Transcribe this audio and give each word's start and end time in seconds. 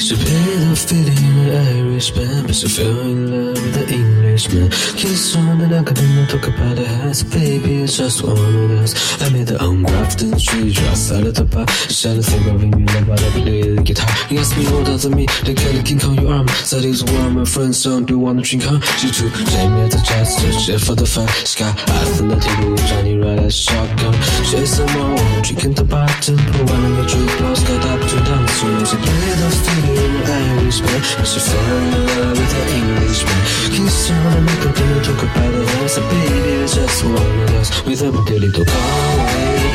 She 0.00 0.16
played 0.16 0.60
the 0.70 0.76
feeling 0.76 1.44
the 1.44 1.52
Irishman, 1.52 2.46
but 2.46 2.54
she 2.54 2.68
fell 2.68 3.00
in 3.00 3.30
love 3.30 3.62
with 3.62 3.74
the 3.74 4.19
Englishman. 4.46 4.70
Kiss 4.96 5.36
on 5.36 5.60
and 5.60 5.74
I 5.74 5.82
couldn't 5.82 6.28
talk 6.28 6.46
about 6.48 6.76
the 6.76 6.86
house, 6.86 7.22
baby, 7.22 7.82
it's 7.82 7.96
just 7.96 8.22
one 8.22 8.36
of 8.36 8.70
us. 8.70 9.20
I 9.22 9.28
made 9.30 9.46
the 9.46 9.56
ungrafted 9.58 10.42
tree, 10.42 10.70
just 10.70 11.12
out 11.12 11.26
of 11.26 11.34
the 11.34 11.44
bar. 11.44 11.66
Shut 11.88 12.16
the 12.16 12.22
thing 12.22 12.48
of 12.48 12.62
me, 12.62 12.84
like 12.86 13.06
while 13.06 13.18
I 13.18 13.30
play 13.30 13.62
the 13.62 13.82
guitar. 13.82 14.08
He 14.28 14.38
asked 14.38 14.56
me 14.56 14.64
what 14.66 14.86
does 14.86 15.04
it 15.04 15.14
mean, 15.14 15.28
the 15.44 15.54
Kelly 15.54 15.82
King 15.82 16.02
on 16.04 16.14
your 16.14 16.32
arm. 16.32 16.48
Said 16.48 16.84
he's 16.84 17.04
one 17.04 17.36
my 17.36 17.44
friends 17.44 17.82
don't 17.82 18.06
do 18.06 18.18
wanna 18.18 18.42
drink, 18.42 18.64
huh? 18.64 18.80
She 18.96 19.10
too, 19.10 19.30
Jamie 19.52 19.82
at 19.82 19.90
the 19.90 20.00
chest, 20.04 20.40
shit 20.64 20.80
for 20.80 20.94
the 20.94 21.06
fun. 21.06 21.28
Sky, 21.44 21.72
ice 21.88 22.20
on 22.20 22.28
the 22.28 22.36
table, 22.36 22.76
Johnny 22.88 23.18
right 23.18 23.38
as 23.38 23.54
shotgun. 23.54 24.14
She's 24.48 24.76
some 24.76 24.90
more, 24.96 25.42
drinking 25.42 25.74
the 25.74 25.84
bottom, 25.84 26.36
put 26.36 26.70
one 26.70 26.84
in 26.84 26.96
the 26.96 27.04
jukebox, 27.04 27.66
got 27.66 27.84
up 27.92 28.00
to 28.08 28.16
dance. 28.24 28.60
She 28.88 28.96
played 28.96 29.38
the 29.42 29.50
feeling 29.64 29.96
in 30.00 30.12
the 30.24 30.32
Irishman, 30.32 31.00
but 31.18 31.26
she 31.26 31.40
fell 31.40 31.76
in 31.76 32.06
love 32.06 32.38
with 32.38 32.50
the 32.50 32.62
Englishman. 32.74 33.59
Kiss 33.70 34.10
on 34.10 34.36
and 34.36 34.46
make 34.46 34.64
a 34.64 34.72
talk 35.04 35.22
about 35.22 35.52
the 35.52 35.64
house, 35.78 35.96
a 35.96 36.00
baby, 36.00 36.66
just 36.66 37.04
one 37.04 37.14
of 37.14 37.50
us. 37.54 37.84
With 37.86 38.02
a 38.02 38.10
little 38.10 38.64
Galway 38.64 39.60
girl. 39.62 39.69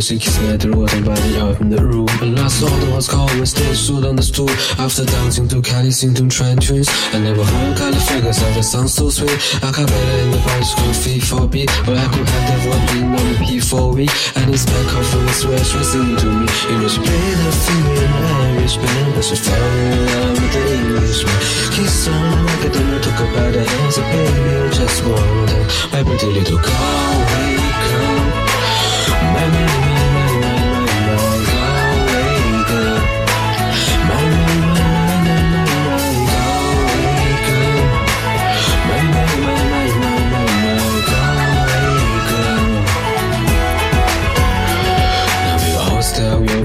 Pooh, 0.00 0.04
and 0.04 0.04
she 0.04 0.18
kissed 0.18 0.40
me 0.40 0.48
at 0.48 0.60
the 0.60 0.70
road 0.70 0.92
and 0.94 1.04
body 1.04 1.36
out 1.36 1.60
in 1.60 1.68
the 1.70 1.84
room. 1.84 2.08
And 2.22 2.38
last 2.38 2.62
order 2.62 2.90
was 2.94 3.08
called 3.08 3.30
when 3.32 3.46
stay 3.46 3.72
stood 3.74 4.04
on 4.04 4.16
the 4.16 4.22
stool. 4.22 4.50
After 4.78 5.04
dancing 5.04 5.48
to 5.48 5.60
Kelly 5.62 5.90
sing 5.90 6.14
to 6.14 6.28
trend 6.28 6.62
tunes. 6.62 6.88
I 7.12 7.18
never 7.18 7.44
heard 7.44 7.76
California 7.76 8.32
sound 8.32 8.56
that 8.56 8.64
sounds 8.64 8.94
so 8.94 9.10
sweet. 9.10 9.36
I 9.62 9.70
got 9.72 9.86
better 9.88 10.18
in 10.24 10.30
the 10.30 10.38
boys 10.38 10.74
called 10.74 10.96
fee 10.96 11.20
for 11.20 11.46
B. 11.46 11.66
But 11.84 11.98
I 11.98 12.06
could 12.08 12.28
have 12.28 12.44
never 12.52 12.76
been 12.92 13.08
on 13.12 13.26
the 13.32 13.36
P 13.44 13.60
for 13.60 13.92
week. 13.92 14.12
And 14.36 14.48
it's 14.52 14.64
back 14.64 14.88
off 14.96 15.06
from 15.10 15.26
the 15.26 15.32
sweat, 15.32 15.64
she 15.66 15.82
singing 15.84 16.16
to 16.16 16.26
me. 16.26 16.48
You 16.70 16.76
know 16.80 16.88
she 16.88 17.00
played 17.00 17.38
the 17.44 17.52
female 17.64 18.20
Irish 18.56 18.76
band, 18.76 19.14
but 19.14 19.24
she 19.24 19.36
fell 19.36 19.70
in 19.84 20.06
love 20.06 20.36
with 20.40 20.52
the 20.52 20.62
Englishman. 20.80 21.38
Kiss 21.74 22.08
on 22.08 22.46
the 22.62 22.68
then 22.72 22.94
I 22.94 22.98
talk 23.04 23.20
about 23.20 23.52
the 23.52 23.64
hands, 23.64 23.98
a 23.98 24.02
baby, 24.02 24.49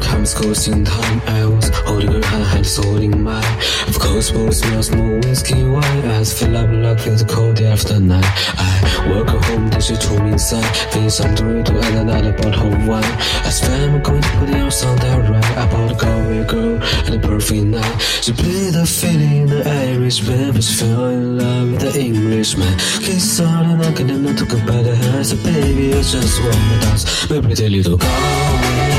young, 0.05 0.15
comes 0.15 0.33
close 0.33 0.67
in 0.67 0.85
time. 0.85 1.21
I 1.27 1.45
was 1.45 1.69
holding 1.85 2.11
her 2.11 2.25
hand, 2.25 2.43
hand 2.43 2.65
is 2.65 2.77
holding 2.77 3.21
mine. 3.23 3.43
Of 3.87 3.99
course, 3.99 4.31
both 4.31 4.53
smells 4.53 4.91
more 4.91 5.19
whiskey 5.19 5.63
wine. 5.63 6.05
Eyes 6.05 6.37
fill 6.37 6.57
up 6.57 6.69
like 6.71 6.99
feels 6.99 7.23
cold 7.23 7.59
after 7.61 7.99
night. 7.99 8.25
I 8.57 9.09
walk 9.09 9.29
home, 9.29 9.69
then 9.69 9.81
she 9.81 9.95
told 9.95 10.23
me 10.23 10.33
inside. 10.33 10.65
Think 10.91 11.11
something 11.11 11.63
to 11.63 11.79
add 11.79 11.95
another 11.95 12.33
bottle 12.33 12.73
of 12.73 12.87
wine. 12.87 13.03
I 13.43 13.49
swear 13.49 13.89
I'm 13.89 14.01
going 14.01 14.21
to 14.21 14.29
put 14.37 14.49
it 14.49 14.85
on 14.85 14.97
that 14.97 15.29
right. 15.29 15.57
I 15.57 15.71
bought 15.71 15.91
a 15.91 15.95
Galway 15.95 16.43
girl 16.45 16.83
and 17.05 17.15
a 17.15 17.27
perfect 17.27 17.63
night. 17.63 18.01
She 18.23 18.31
played 18.33 18.73
the 18.73 18.85
feeling 18.85 19.37
in 19.43 19.47
the 19.47 19.69
Irish 19.69 20.19
band, 20.21 20.53
but 20.53 20.63
she 20.63 20.73
fell 20.75 21.05
in 21.05 21.37
love 21.37 21.71
with 21.71 21.81
the 21.81 21.99
Englishman. 21.99 22.77
Kiss 23.05 23.39
on 23.39 23.69
and 23.71 23.81
I 23.81 23.91
can 23.93 24.23
not 24.23 24.37
talk 24.37 24.53
about 24.53 24.83
the 24.83 24.95
hands. 24.95 25.33
Baby, 25.43 25.93
I 25.93 26.01
just 26.01 26.41
want 26.41 26.55
to 26.55 26.79
dance. 26.81 27.29
My 27.29 27.41
pretty 27.41 27.69
little 27.69 27.97
Galway 27.97 28.94